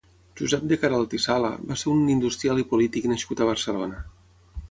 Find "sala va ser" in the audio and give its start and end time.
1.25-1.91